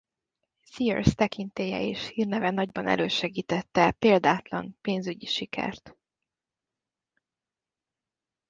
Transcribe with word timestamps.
Thiers 0.71 1.15
tekintélye 1.15 1.81
és 1.81 2.07
hírneve 2.07 2.51
nagyban 2.51 2.87
elősegítette 2.87 3.81
e 3.81 3.91
példátlan 3.91 4.77
pénzügyi 4.81 5.25
sikert. 5.25 5.95